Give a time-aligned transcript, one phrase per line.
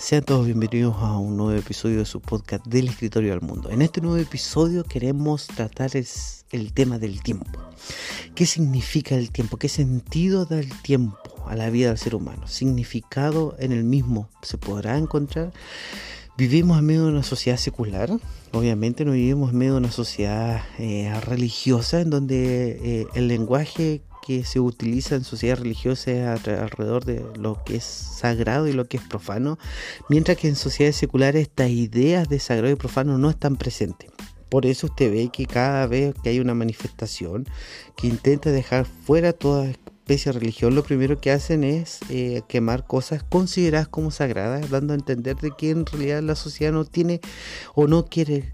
[0.00, 3.68] Sean todos bienvenidos a un nuevo episodio de su podcast del escritorio al mundo.
[3.70, 7.60] En este nuevo episodio queremos tratar el tema del tiempo.
[8.34, 9.58] ¿Qué significa el tiempo?
[9.58, 12.48] ¿Qué sentido da el tiempo a la vida del ser humano?
[12.48, 15.52] ¿Significado en el mismo se podrá encontrar?
[16.40, 18.10] Vivimos en medio de una sociedad secular,
[18.52, 24.00] obviamente no vivimos en medio de una sociedad eh, religiosa en donde eh, el lenguaje
[24.26, 28.96] que se utiliza en sociedad religiosa alrededor de lo que es sagrado y lo que
[28.96, 29.58] es profano,
[30.08, 34.10] mientras que en sociedades seculares estas ideas de sagrado y profano no están presentes.
[34.48, 37.46] Por eso usted ve que cada vez que hay una manifestación
[37.98, 39.66] que intenta dejar fuera toda
[40.10, 44.92] especie de religión, lo primero que hacen es eh, quemar cosas consideradas como sagradas, dando
[44.92, 47.20] a entender de que en realidad la sociedad no tiene
[47.76, 48.50] o no quiere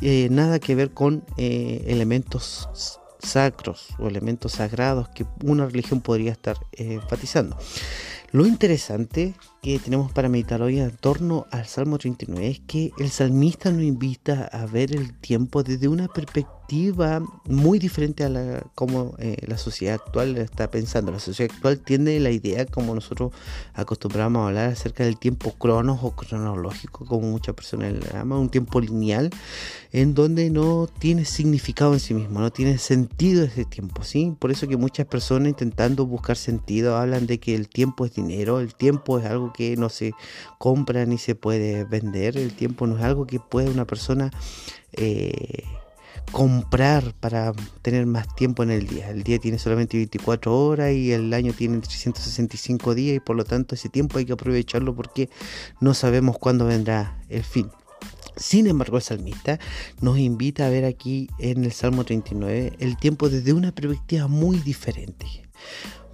[0.00, 2.70] eh, nada que ver con eh, elementos
[3.18, 7.58] sacros o elementos sagrados que una religión podría estar enfatizando.
[8.30, 13.10] Lo interesante que tenemos para meditar hoy en torno al Salmo 39 es que el
[13.10, 16.57] salmista nos invita a ver el tiempo desde una perspectiva
[17.46, 21.10] muy diferente a la como eh, la sociedad actual está pensando.
[21.10, 23.32] La sociedad actual tiene la idea, como nosotros
[23.72, 28.50] acostumbramos a hablar acerca del tiempo cronos o cronológico, como muchas personas le llaman, un
[28.50, 29.30] tiempo lineal,
[29.92, 34.36] en donde no tiene significado en sí mismo, no tiene sentido ese tiempo, ¿sí?
[34.38, 38.60] Por eso que muchas personas intentando buscar sentido hablan de que el tiempo es dinero,
[38.60, 40.12] el tiempo es algo que no se
[40.58, 44.30] compra ni se puede vender, el tiempo no es algo que puede una persona...
[44.92, 45.64] Eh,
[46.32, 49.10] comprar para tener más tiempo en el día.
[49.10, 53.44] El día tiene solamente 24 horas y el año tiene 365 días y por lo
[53.44, 55.28] tanto ese tiempo hay que aprovecharlo porque
[55.80, 57.70] no sabemos cuándo vendrá el fin.
[58.36, 59.58] Sin embargo, el salmista
[60.00, 64.58] nos invita a ver aquí en el Salmo 39 el tiempo desde una perspectiva muy
[64.58, 65.26] diferente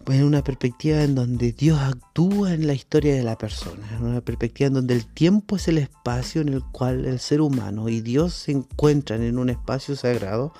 [0.08, 4.20] en una perspectiva en donde Dios actúa en la historia de la persona, en una
[4.20, 8.00] perspectiva en donde el tiempo es el espacio en el cual el ser humano y
[8.00, 10.52] Dios se encuentran en un espacio sagrado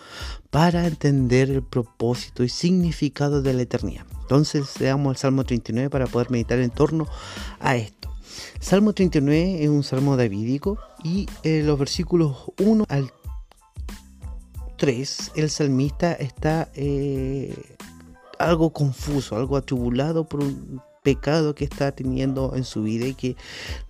[0.50, 4.06] para entender el propósito y significado de la eternidad.
[4.22, 7.06] Entonces leamos el Salmo 39 para poder meditar en torno
[7.60, 8.14] a esto.
[8.60, 13.12] Salmo 39 es un salmo davídico y en los versículos 1 al
[14.76, 16.70] 3 el salmista está...
[16.74, 17.54] Eh,
[18.38, 23.36] algo confuso, algo atribulado por un pecado que está teniendo en su vida y que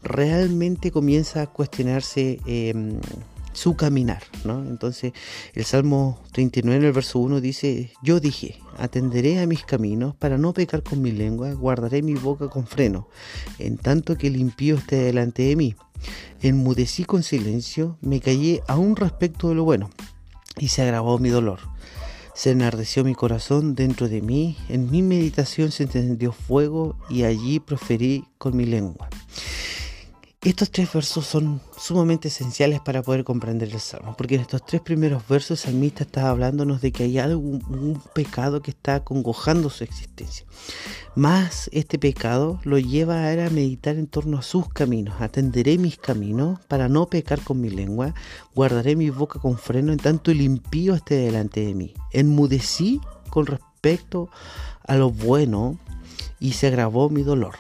[0.02, 2.98] realmente comienza a cuestionarse em,
[3.54, 4.22] su caminar.
[4.44, 5.12] Entonces
[5.54, 10.36] el Salmo 39 en el verso 1 dice, yo dije, atenderé a mis caminos para
[10.36, 13.08] no pecar con mi lengua, guardaré mi boca con freno,
[13.58, 15.76] en tanto que el impío esté delante de mí.
[16.42, 19.88] Enmudecí con silencio, me callé aún respecto de lo bueno,
[20.58, 21.60] y se agravó mi dolor.
[22.34, 27.60] Se enardeció mi corazón dentro de mí, en mi meditación se encendió fuego y allí
[27.60, 29.08] proferí con mi lengua.
[30.44, 34.82] Estos tres versos son sumamente esenciales para poder comprender el Salmo, porque en estos tres
[34.82, 39.70] primeros versos el salmista está hablándonos de que hay algún un pecado que está congojando
[39.70, 40.44] su existencia.
[41.14, 45.18] Más este pecado lo lleva a, a meditar en torno a sus caminos.
[45.18, 48.12] Atenderé mis caminos para no pecar con mi lengua,
[48.54, 51.94] guardaré mi boca con freno en tanto el impío esté delante de mí.
[52.12, 53.00] Enmudecí
[53.30, 54.28] con respecto
[54.86, 55.78] a lo bueno
[56.38, 57.54] y se agravó mi dolor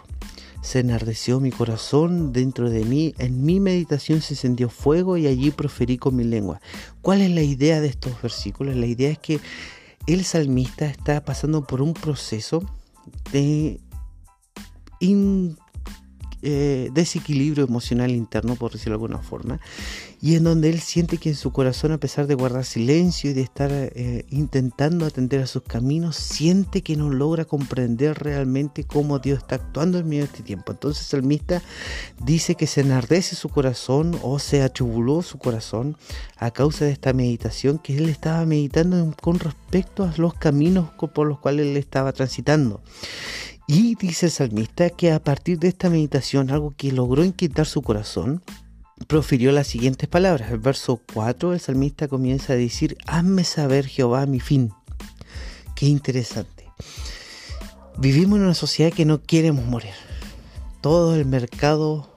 [0.64, 5.50] se enardeció mi corazón dentro de mí, en mi meditación se encendió fuego y allí
[5.50, 6.58] proferí con mi lengua.
[7.02, 8.74] ¿Cuál es la idea de estos versículos?
[8.74, 9.40] La idea es que
[10.06, 12.64] el salmista está pasando por un proceso
[13.30, 13.78] de
[16.40, 19.60] eh, desequilibrio emocional interno, por decirlo de alguna forma,
[20.24, 23.34] y en donde él siente que en su corazón, a pesar de guardar silencio y
[23.34, 29.18] de estar eh, intentando atender a sus caminos, siente que no logra comprender realmente cómo
[29.18, 30.72] Dios está actuando en medio de este tiempo.
[30.72, 31.60] Entonces el salmista
[32.22, 35.98] dice que se enardece su corazón o se atribuló su corazón
[36.38, 41.26] a causa de esta meditación que él estaba meditando con respecto a los caminos por
[41.26, 42.80] los cuales él estaba transitando.
[43.66, 47.82] Y dice el salmista que a partir de esta meditación, algo que logró inquietar su
[47.82, 48.42] corazón,
[49.06, 50.50] profirió las siguientes palabras.
[50.50, 54.72] El verso 4, el salmista comienza a decir, hazme saber Jehová mi fin.
[55.74, 56.68] Qué interesante.
[57.96, 59.94] Vivimos en una sociedad que no queremos morir.
[60.80, 62.10] Todo el mercado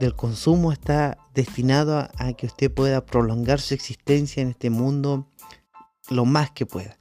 [0.00, 5.26] del consumo está destinado a, que usted pueda prolongar su existencia en este mundo
[6.08, 6.96] lo más que pueda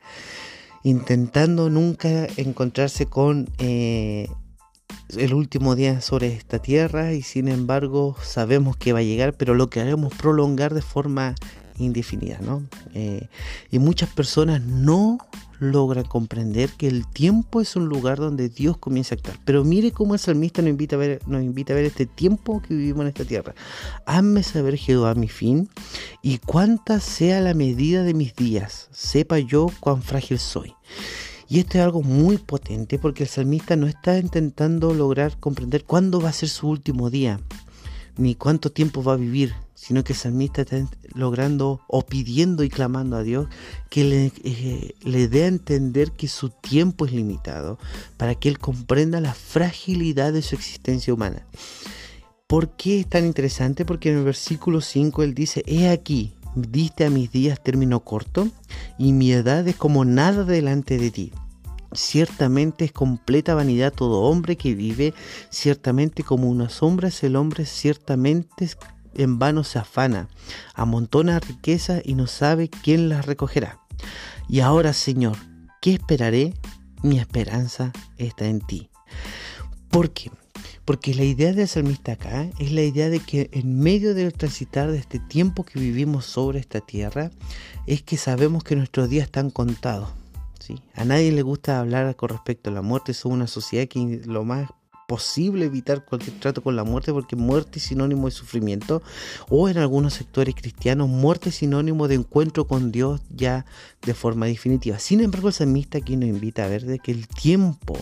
[0.83, 4.29] intentando nunca encontrarse con eh,
[5.15, 9.53] el último día sobre esta tierra y sin embargo sabemos que va a llegar, pero
[9.53, 11.35] lo queremos prolongar de forma
[11.77, 12.63] indefinida, ¿no?
[12.93, 13.29] Eh,
[13.71, 15.19] y muchas personas no
[15.59, 19.39] logran comprender que el tiempo es un lugar donde Dios comienza a actuar.
[19.45, 22.61] Pero mire cómo el salmista nos invita a ver, nos invita a ver este tiempo
[22.61, 23.55] que vivimos en esta tierra.
[24.05, 25.69] Hazme saber Jehová mi fin
[26.21, 28.89] y cuánta sea la medida de mis días.
[28.91, 30.73] Sepa yo cuán frágil soy.
[31.49, 36.19] Y esto es algo muy potente porque el salmista no está intentando lograr comprender cuándo
[36.19, 37.39] va a ser su último día,
[38.17, 42.69] ni cuánto tiempo va a vivir, sino que el salmista está logrando o pidiendo y
[42.69, 43.47] clamando a Dios
[43.89, 47.79] que le, eh, le dé a entender que su tiempo es limitado,
[48.17, 51.45] para que él comprenda la fragilidad de su existencia humana.
[52.47, 53.85] ¿Por qué es tan interesante?
[53.85, 58.47] Porque en el versículo 5 él dice, he aquí, diste a mis días término corto,
[58.97, 61.33] y mi edad es como nada delante de ti.
[61.93, 65.13] Ciertamente es completa vanidad todo hombre que vive,
[65.49, 68.69] ciertamente como una sombra es el hombre, ciertamente
[69.13, 70.27] en vano se afana,
[70.75, 73.79] amontona riqueza y no sabe quién las recogerá.
[74.47, 75.37] Y ahora, Señor,
[75.81, 76.53] ¿qué esperaré?
[77.03, 78.89] Mi esperanza está en ti.
[79.89, 80.31] ¿Por qué?
[80.87, 84.89] Porque la idea del salmista acá es la idea de que en medio del transitar
[84.89, 87.29] de este tiempo que vivimos sobre esta tierra,
[87.87, 90.07] es que sabemos que nuestros días están contados.
[90.59, 90.81] ¿sí?
[90.95, 94.45] A nadie le gusta hablar con respecto a la muerte, somos una sociedad que lo
[94.45, 94.69] más
[95.07, 99.01] posible evitar cualquier trato con la muerte porque muerte es sinónimo de sufrimiento
[99.49, 103.65] o en algunos sectores cristianos muerte es sinónimo de encuentro con Dios ya
[104.01, 104.99] de forma definitiva.
[104.99, 107.97] Sin embargo el salmista aquí nos invita a ver de que el tiempo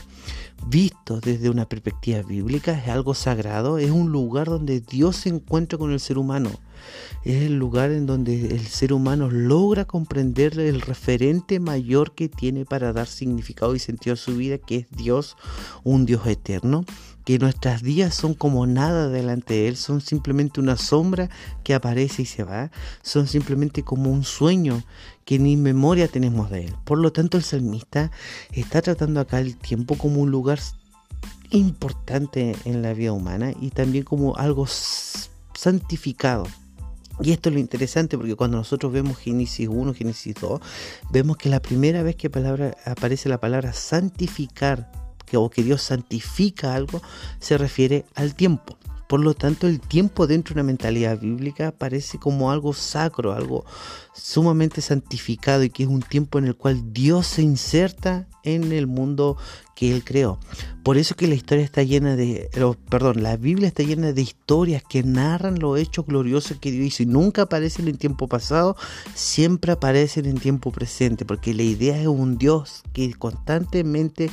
[0.66, 5.78] visto desde una perspectiva bíblica es algo sagrado, es un lugar donde Dios se encuentra
[5.78, 6.50] con el ser humano.
[7.24, 12.66] Es el lugar en donde el ser humano logra comprender el referente mayor que tiene
[12.66, 15.36] para dar significado y sentido a su vida, que es Dios,
[15.84, 16.86] un Dios eterno,
[17.26, 21.30] que nuestras días son como nada delante de Él, son simplemente una sombra
[21.64, 22.72] que aparece y se va,
[23.02, 24.84] son simplemente como un sueño
[25.26, 26.76] que ni memoria tenemos de Él.
[26.86, 28.12] Por lo tanto, el salmista
[28.52, 30.60] está tratando acá el tiempo como un lugar
[31.50, 36.46] importante en la vida humana y también como algo santificado.
[37.22, 40.60] Y esto es lo interesante porque cuando nosotros vemos Génesis 1, Génesis 2,
[41.12, 44.92] vemos que la primera vez que palabra, aparece la palabra santificar,
[45.26, 47.02] que, o que Dios santifica algo,
[47.40, 48.78] se refiere al tiempo.
[49.16, 53.64] Por lo tanto, el tiempo dentro de una mentalidad bíblica parece como algo sacro, algo
[54.14, 58.88] sumamente santificado y que es un tiempo en el cual Dios se inserta en el
[58.88, 59.38] mundo
[59.74, 60.38] que Él creó.
[60.84, 62.50] Por eso que la historia está llena de,
[62.90, 67.04] perdón, la Biblia está llena de historias que narran los hechos gloriosos que Dios hizo
[67.04, 68.76] y nunca aparecen en tiempo pasado,
[69.14, 74.30] siempre aparecen en tiempo presente, porque la idea es un Dios que constantemente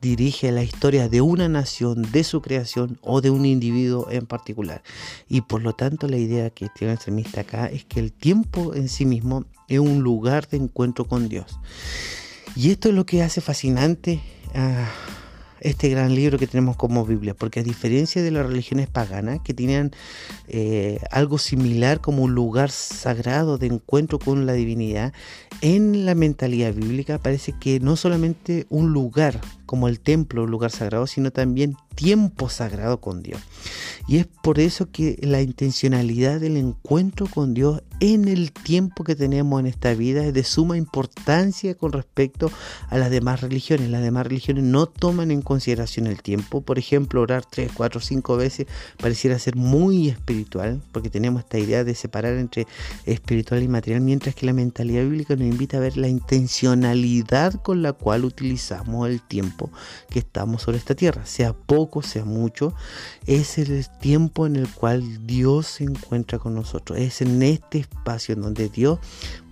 [0.00, 4.82] dirige la historia de una nación, de su creación o de un individuo en particular.
[5.28, 8.74] Y por lo tanto la idea que tiene el semista acá es que el tiempo
[8.74, 11.58] en sí mismo es un lugar de encuentro con Dios.
[12.56, 14.20] Y esto es lo que hace fascinante
[14.54, 14.90] a
[15.60, 19.54] este gran libro que tenemos como Biblia, porque a diferencia de las religiones paganas que
[19.54, 19.92] tenían
[20.48, 25.12] eh, algo similar como un lugar sagrado de encuentro con la divinidad,
[25.60, 29.40] en la mentalidad bíblica parece que no solamente un lugar
[29.70, 33.40] como el templo, un lugar sagrado, sino también tiempo sagrado con Dios.
[34.08, 39.14] Y es por eso que la intencionalidad del encuentro con Dios en el tiempo que
[39.14, 42.50] tenemos en esta vida es de suma importancia con respecto
[42.88, 43.90] a las demás religiones.
[43.90, 46.62] Las demás religiones no toman en consideración el tiempo.
[46.62, 48.66] Por ejemplo, orar tres, cuatro, cinco veces
[49.00, 52.66] pareciera ser muy espiritual, porque tenemos esta idea de separar entre
[53.06, 57.82] espiritual y material, mientras que la mentalidad bíblica nos invita a ver la intencionalidad con
[57.82, 59.59] la cual utilizamos el tiempo
[60.08, 62.72] que estamos sobre esta tierra, sea poco, sea mucho,
[63.26, 68.34] es el tiempo en el cual Dios se encuentra con nosotros, es en este espacio
[68.34, 68.98] en donde Dios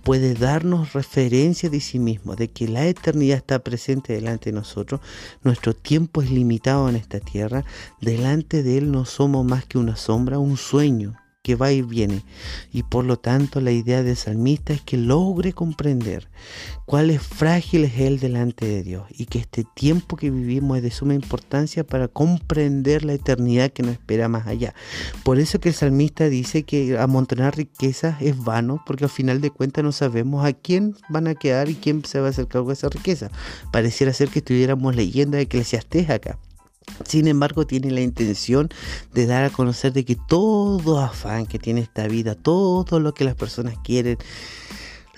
[0.03, 5.01] puede darnos referencia de sí mismo, de que la eternidad está presente delante de nosotros,
[5.43, 7.65] nuestro tiempo es limitado en esta tierra,
[8.01, 12.23] delante de Él no somos más que una sombra, un sueño, que va y viene.
[12.71, 16.29] Y por lo tanto la idea del salmista es que logre comprender
[16.85, 20.83] cuál es frágil es él delante de Dios y que este tiempo que vivimos es
[20.83, 24.73] de suma importancia para comprender la eternidad que nos espera más allá.
[25.23, 29.51] Por eso que el salmista dice que amontonar riquezas es vano porque al final de
[29.51, 32.67] cuentas no sabemos a quién van a quedar y quién se va a hacer cargo
[32.67, 33.31] de esa riqueza.
[33.71, 35.47] Pareciera ser que estuviéramos leyendo de
[36.09, 36.37] acá.
[37.05, 38.69] Sin embargo, tiene la intención
[39.13, 43.23] de dar a conocer de que todo afán que tiene esta vida, todo lo que
[43.23, 44.17] las personas quieren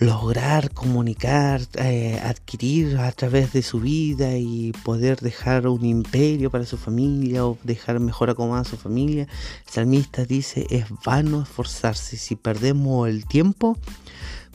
[0.02, 6.66] lograr, comunicar, eh, adquirir a través de su vida y poder dejar un imperio para
[6.66, 9.28] su familia o dejar mejor acomodada a su familia,
[9.68, 12.18] el salmista dice, es vano esforzarse.
[12.18, 13.78] Si perdemos el tiempo,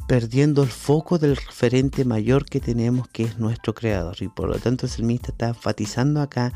[0.06, 4.16] perdiendo el foco del referente mayor que tenemos, que es nuestro Creador.
[4.20, 6.52] Y por lo tanto el salmista está enfatizando acá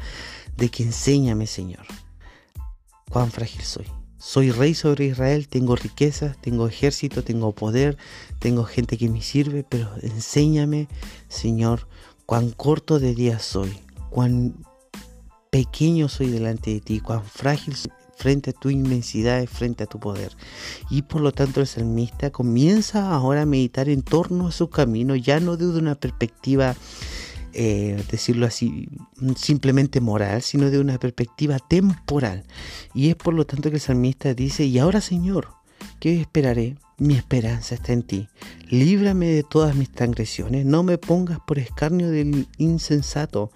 [0.57, 1.87] de que enséñame, Señor,
[3.11, 3.87] cuán frágil soy.
[4.19, 7.97] Soy rey sobre Israel, tengo riquezas, tengo ejército, tengo poder,
[8.39, 10.89] tengo gente que me sirve, pero enséñame,
[11.29, 11.89] Señor,
[12.27, 13.81] cuán corto de día soy,
[14.11, 14.55] cuán
[15.51, 19.99] pequeño soy delante de ti, cuán frágil soy frente a tu inmensidad, frente a tu
[19.99, 20.37] poder.
[20.91, 25.17] Y por lo tanto el salmista comienza ahora a meditar en torno a su camino,
[25.17, 26.77] ya no desde una perspectiva,
[27.55, 28.91] eh, decirlo así,
[29.37, 32.45] simplemente moral, sino de una perspectiva temporal.
[32.93, 35.49] Y es por lo tanto que el salmista dice, y ahora Señor,
[35.99, 36.77] ¿qué esperaré?
[37.01, 38.29] Mi esperanza está en ti.
[38.69, 40.67] Líbrame de todas mis transgresiones.
[40.67, 43.51] No me pongas por escarnio del insensato.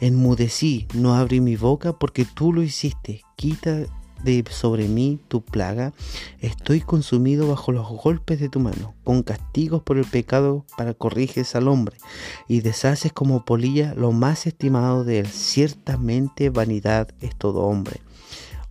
[0.00, 3.20] Enmudecí, no abrí mi boca porque tú lo hiciste.
[3.36, 3.84] Quita
[4.24, 5.92] de sobre mí tu plaga,
[6.40, 11.54] estoy consumido bajo los golpes de tu mano, con castigos por el pecado para corriges
[11.54, 11.96] al hombre,
[12.48, 15.26] y deshaces como polilla lo más estimado de él.
[15.26, 18.00] Ciertamente vanidad es todo hombre.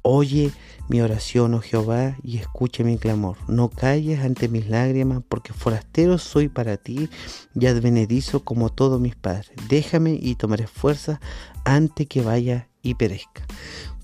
[0.01, 0.51] Oye
[0.87, 3.37] mi oración, oh Jehová, y escucha mi clamor.
[3.47, 7.09] No calles ante mis lágrimas, porque forastero soy para ti
[7.55, 9.51] y advenedizo como todos mis padres.
[9.67, 11.19] Déjame y tomaré fuerza
[11.63, 13.47] antes que vaya y perezca.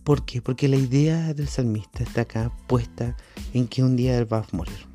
[0.04, 0.42] ¿Por qué?
[0.42, 3.16] Porque la idea del salmista está acá puesta
[3.54, 4.88] en que un día él va a morir.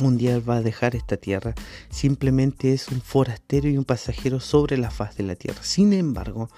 [0.00, 1.54] Un día él va a dejar esta tierra.
[1.90, 5.62] Simplemente es un forastero y un pasajero sobre la faz de la tierra.
[5.62, 6.48] Sin embargo,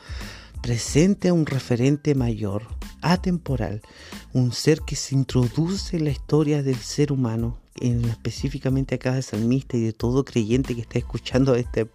[0.61, 2.63] presente a un referente mayor,
[3.01, 3.83] atemporal,
[4.33, 9.25] un ser que se introduce en la historia del ser humano, en, específicamente acá del
[9.25, 11.87] salmista y de todo creyente que está escuchando esta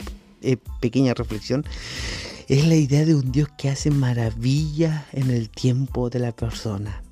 [0.42, 1.64] eh, pequeña reflexión,
[2.48, 7.04] es la idea de un Dios que hace maravillas en el tiempo de la persona.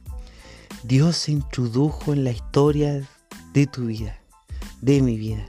[0.83, 3.05] Dios se introdujo en la historia
[3.53, 4.17] de tu vida,
[4.81, 5.45] de mi vida.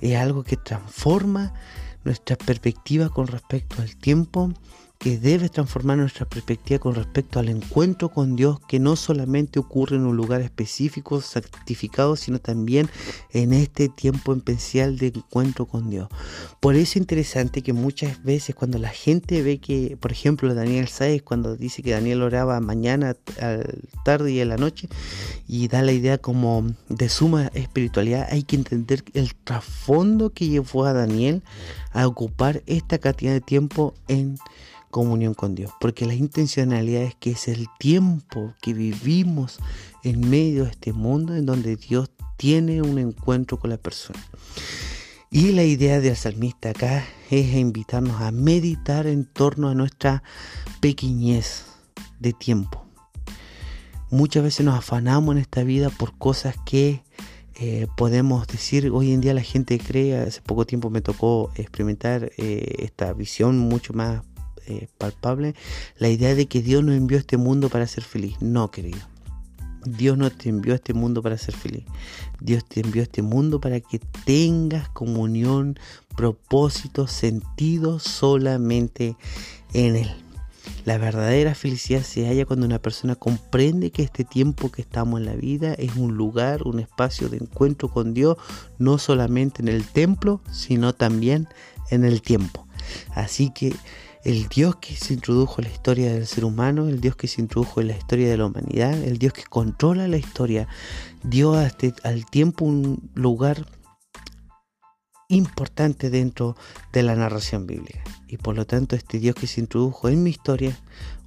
[0.00, 1.54] Es algo que transforma
[2.02, 4.52] nuestra perspectiva con respecto al tiempo
[5.02, 9.96] que debe transformar nuestra perspectiva con respecto al encuentro con Dios que no solamente ocurre
[9.96, 12.88] en un lugar específico, santificado, sino también
[13.32, 16.08] en este tiempo especial de encuentro con Dios.
[16.60, 20.86] Por eso es interesante que muchas veces cuando la gente ve que, por ejemplo, Daniel
[20.86, 23.16] Sáez, cuando dice que Daniel oraba mañana,
[24.04, 24.88] tarde y en la noche,
[25.48, 30.84] y da la idea como de suma espiritualidad, hay que entender el trasfondo que llevó
[30.84, 31.42] a Daniel
[31.90, 34.38] a ocupar esta cantidad de tiempo en
[34.92, 39.58] comunión con Dios, porque la intencionalidad es que es el tiempo que vivimos
[40.04, 44.20] en medio de este mundo en donde Dios tiene un encuentro con la persona.
[45.30, 50.22] Y la idea del salmista acá es invitarnos a meditar en torno a nuestra
[50.80, 51.64] pequeñez
[52.20, 52.84] de tiempo.
[54.10, 57.02] Muchas veces nos afanamos en esta vida por cosas que
[57.54, 62.30] eh, podemos decir, hoy en día la gente cree, hace poco tiempo me tocó experimentar
[62.36, 64.22] eh, esta visión mucho más
[64.66, 65.54] eh, palpable
[65.98, 68.36] la idea de que Dios nos envió este mundo para ser feliz.
[68.40, 69.00] No, querido.
[69.84, 71.84] Dios no te envió este mundo para ser feliz.
[72.40, 75.78] Dios te envió este mundo para que tengas comunión,
[76.16, 79.16] propósito, sentido solamente
[79.72, 80.10] en Él.
[80.84, 85.26] La verdadera felicidad se halla cuando una persona comprende que este tiempo que estamos en
[85.26, 88.36] la vida es un lugar, un espacio de encuentro con Dios,
[88.78, 91.48] no solamente en el templo, sino también
[91.90, 92.66] en el tiempo.
[93.14, 93.74] Así que
[94.24, 97.40] el Dios que se introdujo en la historia del ser humano, el Dios que se
[97.40, 100.68] introdujo en la historia de la humanidad, el Dios que controla la historia,
[101.24, 103.66] dio este, al tiempo un lugar
[105.28, 106.56] importante dentro
[106.92, 108.02] de la narración bíblica.
[108.28, 110.78] Y por lo tanto este Dios que se introdujo en mi historia,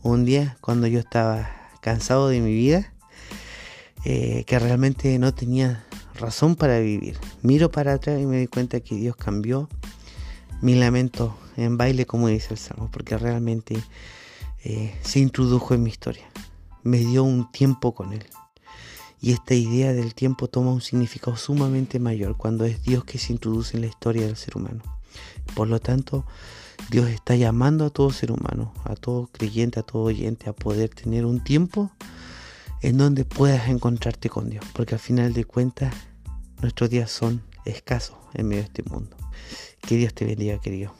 [0.02, 1.50] un día cuando yo estaba
[1.82, 2.94] cansado de mi vida,
[4.06, 5.84] eh, que realmente no tenía
[6.14, 9.68] razón para vivir, miro para atrás y me di cuenta que Dios cambió
[10.62, 13.78] mi lamento en baile, como dice el Salmo, porque realmente
[14.64, 16.26] eh, se introdujo en mi historia.
[16.84, 18.26] Me dio un tiempo con Él.
[19.22, 23.34] Y esta idea del tiempo toma un significado sumamente mayor cuando es Dios que se
[23.34, 24.84] introduce en la historia del ser humano.
[25.56, 26.26] Por lo tanto,
[26.90, 30.90] Dios está llamando a todo ser humano, a todo creyente, a todo oyente, a poder
[30.90, 31.92] tener un tiempo
[32.82, 34.66] en donde puedas encontrarte con Dios.
[34.74, 35.94] Porque al final de cuentas,
[36.62, 39.16] nuestros días son escasos en medio de este mundo.
[39.82, 40.94] Que Dios te bendiga, querido.